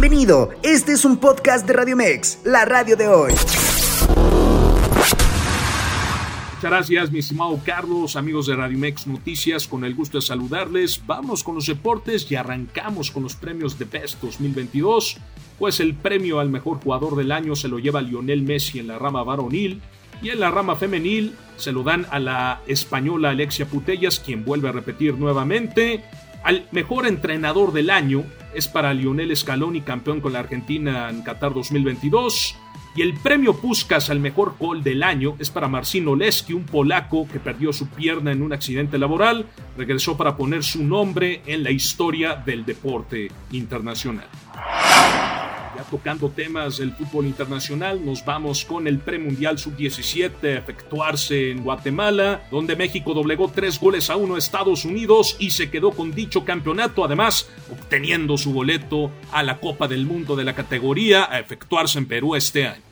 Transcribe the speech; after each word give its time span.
Bienvenido, 0.00 0.50
este 0.62 0.92
es 0.92 1.04
un 1.04 1.16
podcast 1.16 1.66
de 1.66 1.72
Radio 1.72 1.96
Mex, 1.96 2.42
la 2.44 2.64
radio 2.64 2.96
de 2.96 3.08
hoy. 3.08 3.32
Muchas 6.52 6.62
gracias, 6.62 7.10
mi 7.10 7.18
estimado 7.18 7.58
Carlos, 7.64 8.14
amigos 8.14 8.46
de 8.46 8.54
Radio 8.54 8.78
Mex 8.78 9.08
Noticias, 9.08 9.66
con 9.66 9.84
el 9.84 9.96
gusto 9.96 10.18
de 10.18 10.22
saludarles. 10.22 11.02
Vamos 11.04 11.42
con 11.42 11.56
los 11.56 11.66
deportes 11.66 12.30
y 12.30 12.36
arrancamos 12.36 13.10
con 13.10 13.24
los 13.24 13.34
premios 13.34 13.76
de 13.76 13.86
Best 13.86 14.22
2022, 14.22 15.16
pues 15.58 15.80
el 15.80 15.96
premio 15.96 16.38
al 16.38 16.48
mejor 16.48 16.78
jugador 16.78 17.16
del 17.16 17.32
año 17.32 17.56
se 17.56 17.66
lo 17.66 17.80
lleva 17.80 18.00
Lionel 18.00 18.44
Messi 18.44 18.78
en 18.78 18.86
la 18.86 19.00
rama 19.00 19.24
varonil 19.24 19.82
y 20.22 20.28
en 20.28 20.38
la 20.38 20.52
rama 20.52 20.76
femenil 20.76 21.34
se 21.56 21.72
lo 21.72 21.82
dan 21.82 22.06
a 22.12 22.20
la 22.20 22.62
española 22.68 23.30
Alexia 23.30 23.66
Putellas, 23.66 24.20
quien 24.20 24.44
vuelve 24.44 24.68
a 24.68 24.72
repetir 24.72 25.14
nuevamente. 25.14 26.04
Al 26.44 26.68
mejor 26.70 27.08
entrenador 27.08 27.72
del 27.72 27.90
año 27.90 28.22
es 28.54 28.68
para 28.68 28.94
Lionel 28.94 29.36
Scaloni, 29.36 29.80
campeón 29.82 30.20
con 30.20 30.32
la 30.32 30.40
Argentina 30.40 31.10
en 31.10 31.22
Qatar 31.22 31.54
2022. 31.54 32.56
Y 32.96 33.02
el 33.02 33.14
premio 33.14 33.54
Puskas 33.54 34.10
al 34.10 34.18
mejor 34.18 34.56
gol 34.58 34.82
del 34.82 35.02
año 35.02 35.36
es 35.38 35.50
para 35.50 35.68
Marcin 35.68 36.08
Oleski, 36.08 36.52
un 36.52 36.64
polaco 36.64 37.28
que 37.28 37.38
perdió 37.38 37.72
su 37.72 37.88
pierna 37.88 38.32
en 38.32 38.42
un 38.42 38.52
accidente 38.52 38.98
laboral, 38.98 39.46
regresó 39.76 40.16
para 40.16 40.36
poner 40.36 40.64
su 40.64 40.82
nombre 40.82 41.42
en 41.46 41.62
la 41.62 41.70
historia 41.70 42.34
del 42.34 42.64
deporte 42.64 43.30
internacional. 43.52 44.26
Ya 45.76 45.82
tocando 45.90 46.30
temas 46.30 46.78
del 46.78 46.92
fútbol 46.92 47.26
internacional, 47.26 48.04
nos 48.04 48.24
vamos 48.24 48.64
con 48.64 48.86
el 48.86 48.98
premundial 48.98 49.58
sub-17 49.58 50.44
a 50.44 50.58
efectuarse 50.58 51.50
en 51.50 51.62
Guatemala, 51.62 52.42
donde 52.50 52.74
México 52.74 53.14
doblegó 53.14 53.48
tres 53.48 53.78
goles 53.78 54.08
a 54.10 54.16
uno 54.16 54.34
a 54.34 54.38
Estados 54.38 54.84
Unidos 54.84 55.36
y 55.38 55.50
se 55.50 55.70
quedó 55.70 55.90
con 55.90 56.12
dicho 56.12 56.44
campeonato, 56.44 57.04
además 57.04 57.50
obteniendo 57.70 58.38
su 58.38 58.52
boleto 58.52 59.10
a 59.30 59.42
la 59.42 59.58
Copa 59.58 59.88
del 59.88 60.06
Mundo 60.06 60.36
de 60.36 60.44
la 60.44 60.54
categoría 60.54 61.30
a 61.30 61.38
efectuarse 61.38 61.98
en 61.98 62.06
Perú 62.06 62.34
este 62.34 62.66
año. 62.66 62.82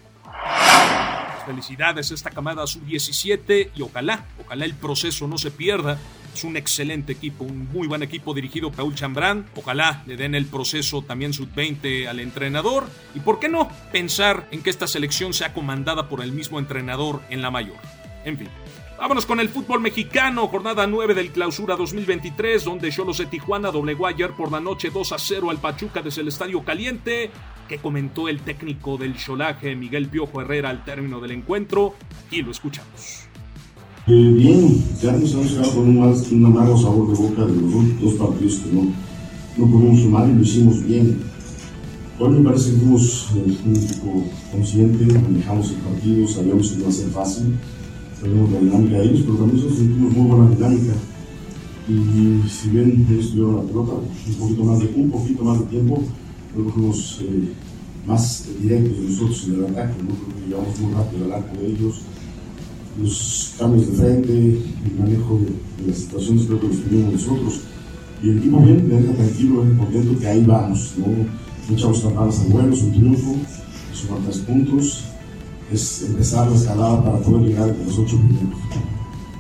Felicidades 1.47 2.11
a 2.11 2.15
esta 2.15 2.31
camada 2.31 2.67
sub-17 2.67 3.71
y 3.75 3.83
ojalá, 3.83 4.27
ojalá 4.45 4.65
el 4.65 4.75
proceso 4.75 5.27
no 5.29 5.39
se 5.39 5.51
pierda 5.51 5.99
es 6.37 6.45
un 6.45 6.57
excelente 6.57 7.13
equipo, 7.13 7.45
un 7.45 7.69
muy 7.73 7.89
buen 7.89 8.03
equipo 8.03 8.35
dirigido 8.35 8.69
por 8.69 8.77
Paul 8.77 8.95
Chambrán. 8.95 9.47
Ojalá 9.57 10.03
le 10.07 10.17
den 10.17 10.35
el 10.35 10.45
proceso 10.45 11.01
también 11.03 11.33
sub-20 11.33 12.07
al 12.07 12.21
entrenador. 12.21 12.85
Y 13.15 13.21
por 13.21 13.41
qué 13.41 13.49
no 13.49 13.71
pensar 13.91 14.47
en 14.51 14.63
que 14.63 14.69
esta 14.69 14.87
selección 14.87 15.33
sea 15.33 15.55
comandada 15.55 16.09
por 16.09 16.23
el 16.23 16.33
mismo 16.33 16.59
entrenador 16.59 17.23
en 17.31 17.41
la 17.41 17.51
mayor. 17.51 17.79
En 18.25 18.37
fin. 18.37 18.49
Vámonos 18.99 19.27
con 19.27 19.41
el 19.41 19.49
fútbol 19.49 19.81
mexicano, 19.81 20.49
jornada 20.49 20.87
9 20.87 21.15
del 21.15 21.31
clausura 21.31 21.77
2023, 21.77 22.65
donde 22.65 22.91
Cholos 22.91 23.19
de 23.19 23.27
Tijuana 23.27 23.71
doblegó 23.71 24.07
ayer 24.07 24.31
por 24.33 24.51
la 24.51 24.61
noche 24.61 24.91
2 24.91 25.13
a 25.13 25.19
0 25.19 25.51
al 25.51 25.59
Pachuca 25.59 26.03
desde 26.03 26.23
el 26.23 26.29
Estadio 26.29 26.65
Caliente, 26.65 27.31
que 27.69 27.79
comentó 27.79 28.29
el 28.29 28.41
técnico 28.41 28.97
del 28.97 29.17
Cholaje, 29.17 29.75
Miguel 29.75 30.09
Piojo 30.09 30.41
Herrera, 30.41 30.71
al 30.71 30.85
término 30.85 31.21
del 31.21 31.33
encuentro. 31.33 31.95
Aquí 32.27 32.43
lo 32.43 32.51
escuchamos. 32.51 33.29
Eh, 34.09 34.33
bien, 34.37 34.85
ya 35.03 35.11
nos 35.11 35.33
hemos 35.33 35.49
quedado 35.49 35.75
con 35.75 35.89
un, 35.89 35.99
mal, 35.99 36.15
un 36.31 36.47
amargo 36.47 36.79
sabor 36.79 37.09
de 37.09 37.21
boca 37.21 37.45
de 37.45 37.61
los 37.61 38.01
dos 38.01 38.15
partidos 38.15 38.55
que 38.59 38.73
no, 38.73 38.83
no 39.59 39.67
pudimos 39.67 40.01
sumar 40.01 40.29
y 40.29 40.35
lo 40.35 40.43
hicimos 40.43 40.87
bien. 40.87 41.19
Hoy 42.21 42.31
me 42.31 42.45
parece 42.45 42.71
que 42.71 42.77
fuimos 42.77 43.31
eh, 43.35 43.57
un 43.67 43.75
equipo 43.75 44.23
consciente, 44.53 45.13
manejamos 45.13 45.71
el 45.71 45.77
partido, 45.79 46.29
sabíamos 46.29 46.71
que 46.71 46.79
iba 46.79 46.89
a 46.89 46.93
ser 46.93 47.09
fácil, 47.09 47.59
sabíamos 48.21 48.53
la 48.53 48.61
dinámica 48.61 48.97
de 48.99 49.05
ellos, 49.07 49.23
pero 49.23 49.39
también 49.39 49.57
nosotros 49.57 49.79
sentimos 49.81 50.13
muy 50.13 50.31
buena 50.31 50.55
dinámica. 50.55 50.93
Y 51.89 52.49
si 52.49 52.69
bien 52.71 53.07
ellos 53.11 53.31
tuvieron 53.31 53.57
la 53.57 53.63
pelota 53.63 53.93
un 53.95 54.35
poquito 54.35 54.65
más 54.65 54.79
de, 54.79 54.87
un 54.95 55.11
poquito 55.11 55.43
más 55.43 55.59
de 55.59 55.65
tiempo, 55.67 56.01
creo 56.53 56.67
que 56.67 56.73
fuimos 56.73 57.21
eh, 57.23 57.49
más 58.07 58.45
directos 58.63 58.99
nosotros 58.99 59.45
en 59.49 59.55
el 59.55 59.65
ataque, 59.65 60.01
¿no? 60.05 60.15
creo 60.15 60.37
que 60.37 60.49
llevamos 60.49 60.79
muy 60.79 60.95
rápido 60.95 61.25
al 61.25 61.33
arco 61.33 61.57
de 61.61 61.67
ellos 61.67 62.03
los 62.99 63.55
cambios 63.59 63.91
de 63.91 63.97
frente, 63.97 64.33
el 64.33 64.99
manejo 64.99 65.39
de, 65.39 65.87
las 65.87 65.99
situaciones 65.99 66.47
creo 66.47 66.61
que 66.61 66.69
los 66.69 66.83
tuvimos 66.83 67.13
nosotros. 67.13 67.61
Y 68.23 68.31
el 68.31 68.39
equipo 68.39 68.61
bien, 68.61 68.89
deja 68.89 69.13
tranquilo, 69.13 69.65
me 69.65 69.79
contento 69.79 70.19
que 70.19 70.27
ahí 70.27 70.45
vamos. 70.45 70.95
No 70.97 71.77
echamos 71.77 72.01
campanas 72.01 72.41
al 72.41 72.49
vuelo, 72.49 72.75
es 72.75 72.83
un 72.83 72.93
triunfo, 72.93 73.37
sumar 73.93 74.21
tres 74.25 74.39
puntos, 74.39 75.05
es 75.71 76.03
empezar 76.03 76.49
la 76.49 76.57
escalada 76.57 77.05
para 77.05 77.19
poder 77.19 77.49
llegar 77.49 77.71
a 77.71 77.73
los 77.73 77.99
ocho 77.99 78.19
primeros. 78.19 78.59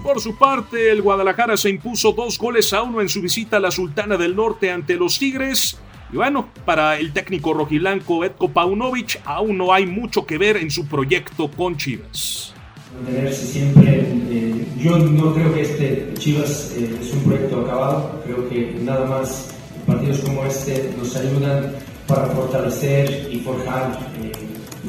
Por 0.03 0.21
su 0.21 0.37
parte, 0.37 0.93
el 0.93 1.03
Guadalajara 1.03 1.57
se 1.57 1.71
impuso 1.71 2.13
dos 2.13 2.39
goles 2.39 2.73
a 2.73 2.83
uno 2.83 3.01
en 3.01 3.09
su 3.09 3.21
visita 3.21 3.57
a 3.57 3.61
la 3.61 3.71
Sultana 3.71 4.17
del 4.17 4.37
Norte 4.37 4.71
ante 4.71 4.95
los 4.95 5.19
Tigres. 5.19 5.79
Y 6.13 6.17
bueno, 6.17 6.49
para 6.65 6.97
el 6.99 7.13
técnico 7.13 7.55
rojiblanco 7.55 8.25
Edko 8.25 8.51
Paunovic, 8.51 9.21
aún 9.25 9.59
no 9.59 9.73
hay 9.73 9.87
mucho 9.87 10.25
que 10.25 10.39
ver 10.39 10.59
en 10.59 10.71
su 10.71 10.87
proyecto 10.87 11.51
con 11.51 11.77
Chivas 11.77 12.56
mantenerse 12.97 13.47
siempre. 13.47 14.07
Eh, 14.31 14.67
yo 14.79 14.99
no 14.99 15.35
creo 15.35 15.55
que 15.55 15.63
este 15.63 16.15
Chivas 16.19 16.73
eh, 16.77 16.91
es 17.01 17.13
un 17.13 17.21
proyecto 17.21 17.61
acabado, 17.61 18.21
creo 18.25 18.49
que 18.49 18.79
nada 18.83 19.05
más 19.07 19.49
partidos 19.87 20.19
como 20.21 20.45
este 20.45 20.91
nos 20.99 21.15
ayudan 21.17 21.73
para 22.07 22.27
fortalecer 22.27 23.29
y 23.31 23.39
forjar 23.39 23.99
eh, 24.23 24.33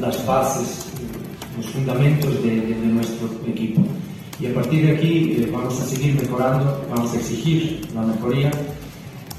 las 0.00 0.24
bases, 0.26 0.86
los 1.56 1.66
fundamentos 1.66 2.42
de, 2.42 2.50
de, 2.50 2.74
de, 2.74 2.86
nuestro 2.86 3.28
equipo. 3.46 3.82
Y 4.40 4.46
a 4.46 4.54
partir 4.54 4.86
de 4.86 4.96
aquí 4.96 5.46
vamos 5.52 5.80
a 5.80 5.84
seguir 5.84 6.14
mejorando, 6.14 6.84
vamos 6.90 7.12
a 7.12 7.16
exigir 7.16 7.80
la 7.94 8.02
mejoría. 8.02 8.50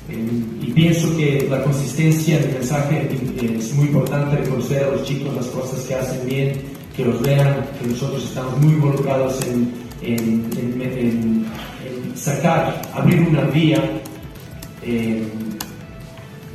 y 0.09 0.72
pienso 0.72 1.16
que 1.16 1.47
la 1.50 1.63
consistencia 1.63 2.40
del 2.40 2.53
mensaje 2.53 3.07
es 3.41 3.74
muy 3.75 3.88
importante, 3.88 4.38
reconocer 4.38 4.84
a 4.84 4.91
los 4.91 5.03
chicos 5.03 5.34
las 5.36 5.46
cosas 5.47 5.80
que 5.86 5.96
hacen 5.96 6.28
bien, 6.28 6.53
que 6.99 7.05
los 7.05 7.21
vean, 7.21 7.65
que 7.79 7.87
nosotros 7.87 8.21
estamos 8.25 8.57
muy 8.59 8.73
involucrados 8.73 9.39
en, 9.47 9.73
en, 10.01 10.51
en, 10.57 11.45
en 11.85 12.17
sacar, 12.17 12.81
abrir 12.93 13.21
una 13.21 13.43
vía 13.43 13.81
eh, 14.83 15.23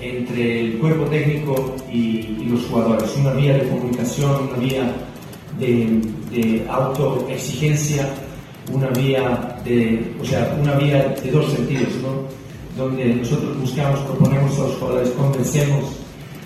entre 0.02 0.60
el 0.60 0.78
cuerpo 0.78 1.04
técnico 1.06 1.74
y, 1.90 2.36
y, 2.42 2.46
los 2.50 2.62
jugadores, 2.66 3.10
una 3.16 3.32
vía 3.32 3.54
de 3.54 3.68
comunicación, 3.70 4.50
una 4.50 4.58
vía 4.58 4.92
de, 5.58 6.02
de 6.30 6.66
autoexigencia, 6.68 8.06
una 8.70 8.88
vía 8.88 9.58
de, 9.64 10.14
o 10.20 10.24
sea, 10.26 10.58
una 10.60 10.74
vía 10.74 11.16
de 11.24 11.30
dos 11.30 11.50
sentidos, 11.52 11.88
¿no? 12.02 12.28
donde 12.76 13.14
nosotros 13.14 13.58
buscamos, 13.58 14.00
proponemos 14.00 14.58
a 14.58 14.64
los 14.64 14.74
jugadores, 14.74 15.08
convencemos 15.10 15.84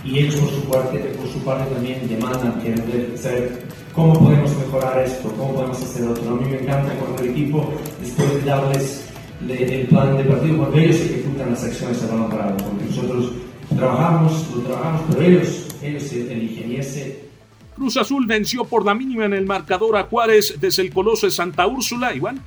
y 0.05 0.21
ellos 0.21 0.37
por 0.37 0.51
su 0.51 0.61
parte, 0.71 0.99
por 0.99 1.27
su 1.27 1.39
parte 1.41 1.75
también 1.75 2.07
demandan, 2.07 2.61
quieren 2.61 3.19
saber 3.19 3.67
cómo 3.99 4.13
podemos 4.13 4.57
mejorar 4.57 5.05
esto, 5.05 5.29
cómo 5.37 5.55
podemos 5.55 5.83
hacer 5.83 6.07
otro. 6.07 6.31
A 6.31 6.35
mí 6.37 6.49
me 6.49 6.61
encanta 6.61 6.95
cuando 6.95 7.21
el 7.21 7.31
equipo, 7.31 7.75
después 8.01 8.33
de 8.33 8.43
darles 8.43 9.05
el 9.49 9.89
plan 9.89 10.17
de 10.17 10.23
partido, 10.23 10.59
cuando 10.59 10.77
ellos 10.79 10.97
ejecutan 11.01 11.51
las 11.51 11.65
acciones 11.65 12.05
a 12.05 12.07
balón 12.07 12.31
parado, 12.31 12.57
porque 12.59 12.85
nosotros 12.85 13.33
trabajamos, 13.77 14.51
lo 14.55 14.63
trabajamos, 14.63 15.03
pero 15.09 15.23
ellos, 15.23 15.67
ellos 15.83 16.13
eligen 16.13 16.73
y 16.73 16.77
ese 16.77 17.29
Cruz 17.75 17.97
Azul 17.97 18.27
venció 18.27 18.65
por 18.65 18.85
la 18.85 18.95
mínima 18.95 19.25
en 19.25 19.35
el 19.35 19.47
marcador 19.47 19.97
a 19.97 20.05
Juárez 20.05 20.55
desde 20.61 20.83
el 20.83 20.93
Coloso 20.93 21.27
de 21.27 21.33
Santa 21.33 21.67
Úrsula. 21.67 22.15
Y 22.15 22.21
bueno, 22.21 22.41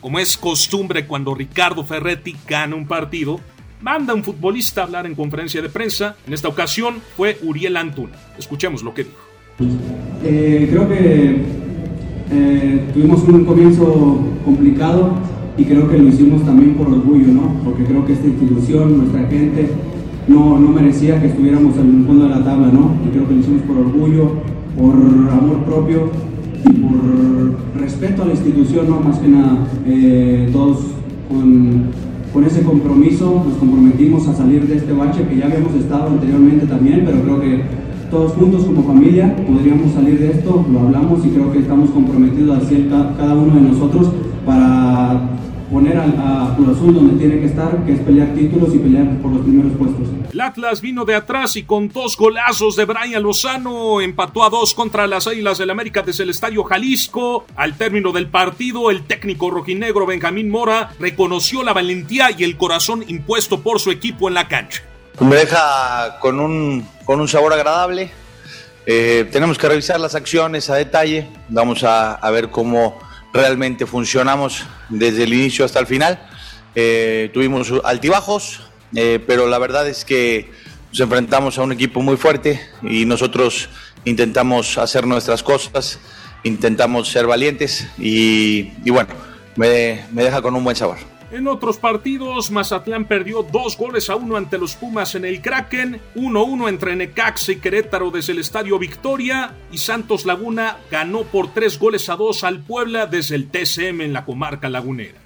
como 0.00 0.18
es 0.18 0.36
costumbre 0.36 1.06
cuando 1.06 1.34
Ricardo 1.34 1.84
Ferretti 1.84 2.36
gana 2.46 2.74
un 2.76 2.86
partido, 2.86 3.40
manda 3.80 4.12
a 4.12 4.16
un 4.16 4.22
futbolista 4.24 4.80
a 4.80 4.84
hablar 4.84 5.06
en 5.06 5.14
conferencia 5.14 5.62
de 5.62 5.68
prensa. 5.68 6.16
En 6.26 6.34
esta 6.34 6.48
ocasión 6.48 7.00
fue 7.16 7.38
Uriel 7.42 7.76
Antuna. 7.76 8.16
Escuchemos 8.38 8.84
lo 8.84 8.94
que 8.94 9.04
dijo. 9.04 10.15
Eh, 10.28 10.66
creo 10.68 10.88
que 10.88 11.36
eh, 12.32 12.80
tuvimos 12.92 13.22
un 13.28 13.44
comienzo 13.44 14.18
complicado 14.44 15.10
y 15.56 15.64
creo 15.64 15.88
que 15.88 15.98
lo 15.98 16.08
hicimos 16.08 16.44
también 16.44 16.74
por 16.74 16.88
orgullo, 16.88 17.28
¿no? 17.28 17.52
Porque 17.64 17.84
creo 17.84 18.04
que 18.04 18.14
esta 18.14 18.26
institución, 18.26 18.98
nuestra 18.98 19.20
gente, 19.28 19.68
no, 20.26 20.58
no 20.58 20.68
merecía 20.70 21.20
que 21.20 21.28
estuviéramos 21.28 21.76
en 21.76 22.00
el 22.00 22.06
fondo 22.06 22.24
de 22.24 22.30
la 22.30 22.42
tabla, 22.42 22.72
¿no? 22.72 22.96
Y 23.06 23.10
creo 23.12 23.28
que 23.28 23.34
lo 23.34 23.40
hicimos 23.40 23.62
por 23.62 23.76
orgullo, 23.76 24.32
por 24.76 24.94
amor 25.30 25.58
propio 25.64 26.10
y 26.64 26.72
por 26.72 27.80
respeto 27.80 28.22
a 28.22 28.26
la 28.26 28.32
institución, 28.32 28.90
¿no? 28.90 29.00
Más 29.00 29.20
que 29.20 29.28
nada, 29.28 29.58
eh, 29.86 30.50
todos 30.52 30.78
con, 31.28 31.84
con 32.32 32.42
ese 32.42 32.62
compromiso 32.62 33.44
nos 33.46 33.58
comprometimos 33.58 34.26
a 34.26 34.34
salir 34.34 34.66
de 34.66 34.76
este 34.76 34.92
bache 34.92 35.22
que 35.28 35.36
ya 35.36 35.46
habíamos 35.46 35.72
estado 35.74 36.08
anteriormente 36.08 36.66
también, 36.66 37.04
pero 37.06 37.22
creo 37.22 37.40
que 37.40 37.85
todos 38.10 38.32
juntos 38.32 38.64
como 38.64 38.82
familia 38.84 39.34
podríamos 39.46 39.92
salir 39.92 40.18
de 40.18 40.30
esto, 40.30 40.64
lo 40.70 40.80
hablamos 40.80 41.24
y 41.24 41.30
creo 41.30 41.52
que 41.52 41.60
estamos 41.60 41.90
comprometidos 41.90 42.62
hacia 42.62 42.78
cada 43.16 43.34
uno 43.34 43.54
de 43.54 43.60
nosotros 43.60 44.08
para 44.44 45.20
poner 45.70 45.96
a, 45.98 46.04
a 46.04 46.56
Cruz 46.56 46.76
Azul 46.76 46.94
donde 46.94 47.18
tiene 47.18 47.40
que 47.40 47.46
estar, 47.46 47.84
que 47.84 47.92
es 47.92 48.00
pelear 48.00 48.34
títulos 48.34 48.74
y 48.74 48.78
pelear 48.78 49.18
por 49.18 49.32
los 49.32 49.42
primeros 49.42 49.72
puestos. 49.72 50.08
El 50.32 50.40
Atlas 50.40 50.80
vino 50.80 51.04
de 51.04 51.14
atrás 51.14 51.56
y 51.56 51.62
con 51.62 51.88
dos 51.88 52.16
golazos 52.16 52.76
de 52.76 52.84
Brian 52.84 53.22
Lozano 53.22 54.00
empató 54.00 54.44
a 54.44 54.50
dos 54.50 54.74
contra 54.74 55.06
las 55.06 55.26
Águilas 55.26 55.58
del 55.58 55.70
América 55.70 56.02
desde 56.02 56.24
el 56.24 56.30
Estadio 56.30 56.62
Jalisco. 56.62 57.46
Al 57.56 57.76
término 57.76 58.12
del 58.12 58.26
partido, 58.26 58.90
el 58.90 59.04
técnico 59.04 59.50
rojinegro 59.50 60.06
Benjamín 60.06 60.50
Mora 60.50 60.90
reconoció 61.00 61.62
la 61.62 61.72
valentía 61.72 62.30
y 62.36 62.44
el 62.44 62.56
corazón 62.56 63.02
impuesto 63.08 63.60
por 63.60 63.80
su 63.80 63.90
equipo 63.90 64.28
en 64.28 64.34
la 64.34 64.46
cancha. 64.46 64.82
Me 65.20 65.36
deja 65.36 66.18
con 66.20 66.38
un, 66.40 66.86
con 67.04 67.20
un 67.20 67.28
sabor 67.28 67.52
agradable. 67.54 68.10
Eh, 68.84 69.26
tenemos 69.32 69.56
que 69.56 69.66
revisar 69.66 69.98
las 69.98 70.14
acciones 70.14 70.68
a 70.68 70.74
detalle. 70.74 71.26
Vamos 71.48 71.84
a, 71.84 72.14
a, 72.14 72.30
ver 72.30 72.50
cómo 72.50 72.98
realmente 73.32 73.86
funcionamos 73.86 74.64
desde 74.90 75.24
el 75.24 75.32
inicio 75.32 75.64
hasta 75.64 75.80
el 75.80 75.86
final. 75.86 76.20
Eh, 76.74 77.30
tuvimos 77.32 77.72
altibajos, 77.84 78.60
eh, 78.94 79.18
pero 79.26 79.46
la 79.48 79.58
verdad 79.58 79.88
es 79.88 80.04
que 80.04 80.50
nos 80.90 81.00
enfrentamos 81.00 81.58
a 81.58 81.62
un 81.62 81.72
equipo 81.72 82.02
muy 82.02 82.18
fuerte 82.18 82.60
y 82.82 83.06
nosotros 83.06 83.70
intentamos 84.04 84.76
hacer 84.76 85.06
nuestras 85.06 85.42
cosas, 85.42 85.98
intentamos 86.44 87.08
ser 87.08 87.26
valientes 87.26 87.88
y, 87.98 88.72
y 88.84 88.90
bueno, 88.90 89.14
me, 89.56 90.04
me 90.12 90.24
deja 90.24 90.42
con 90.42 90.54
un 90.54 90.62
buen 90.62 90.76
sabor. 90.76 91.15
En 91.32 91.48
otros 91.48 91.78
partidos, 91.78 92.52
Mazatlán 92.52 93.06
perdió 93.06 93.42
dos 93.42 93.76
goles 93.76 94.08
a 94.10 94.16
uno 94.16 94.36
ante 94.36 94.58
los 94.58 94.76
Pumas 94.76 95.16
en 95.16 95.24
el 95.24 95.42
Kraken, 95.42 96.00
1-1 96.14 96.68
entre 96.68 96.94
Necaxa 96.94 97.52
y 97.52 97.56
Querétaro 97.56 98.12
desde 98.12 98.32
el 98.32 98.38
Estadio 98.38 98.78
Victoria 98.78 99.54
y 99.72 99.78
Santos 99.78 100.24
Laguna 100.24 100.76
ganó 100.88 101.24
por 101.24 101.52
tres 101.52 101.80
goles 101.80 102.08
a 102.08 102.16
dos 102.16 102.44
al 102.44 102.60
Puebla 102.60 103.06
desde 103.06 103.34
el 103.34 103.48
TCM 103.48 104.02
en 104.02 104.12
la 104.12 104.24
comarca 104.24 104.68
lagunera. 104.68 105.25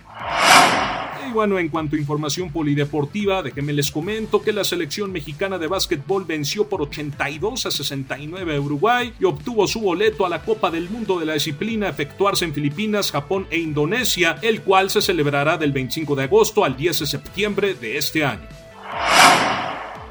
Y 1.28 1.32
bueno, 1.32 1.58
en 1.58 1.68
cuanto 1.68 1.96
a 1.96 1.98
información 1.98 2.50
polideportiva, 2.50 3.42
déjenme 3.42 3.72
les 3.72 3.90
comento 3.90 4.42
que 4.42 4.52
la 4.52 4.64
selección 4.64 5.12
mexicana 5.12 5.58
de 5.58 5.66
básquetbol 5.66 6.24
venció 6.24 6.68
por 6.68 6.82
82 6.82 7.66
a 7.66 7.70
69 7.70 8.56
a 8.56 8.60
Uruguay 8.60 9.12
y 9.20 9.24
obtuvo 9.24 9.66
su 9.66 9.80
boleto 9.80 10.24
a 10.24 10.28
la 10.28 10.42
Copa 10.42 10.70
del 10.70 10.88
Mundo 10.88 11.18
de 11.18 11.26
la 11.26 11.34
disciplina 11.34 11.88
efectuarse 11.88 12.44
en 12.44 12.54
Filipinas, 12.54 13.12
Japón 13.12 13.46
e 13.50 13.58
Indonesia, 13.58 14.38
el 14.42 14.62
cual 14.62 14.90
se 14.90 15.02
celebrará 15.02 15.58
del 15.58 15.72
25 15.72 16.14
de 16.16 16.24
agosto 16.24 16.64
al 16.64 16.76
10 16.76 17.00
de 17.00 17.06
septiembre 17.06 17.74
de 17.74 17.98
este 17.98 18.24
año. 18.24 18.48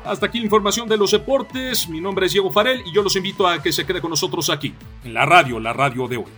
Hasta 0.06 0.28
aquí 0.28 0.40
la 0.40 0.46
información 0.46 0.88
de 0.88 0.98
los 0.98 1.12
deportes. 1.12 1.88
Mi 1.90 2.02
nombre 2.02 2.26
es 2.26 2.32
Diego 2.32 2.52
Farel 2.52 2.82
y 2.86 2.94
yo 2.94 3.04
los 3.04 3.16
invito 3.16 3.48
a 3.48 3.62
que 3.62 3.72
se 3.72 3.86
quede 3.86 4.02
con 4.02 4.10
nosotros 4.10 4.50
aquí, 4.50 4.74
en 5.04 5.14
la 5.14 5.26
radio, 5.26 5.60
la 5.60 5.74
radio 5.74 6.08
de 6.08 6.18
hoy. 6.18 6.32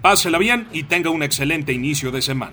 Pásela 0.00 0.38
bien 0.38 0.68
y 0.72 0.84
tenga 0.84 1.10
un 1.10 1.22
excelente 1.22 1.72
inicio 1.72 2.10
de 2.10 2.22
semana. 2.22 2.52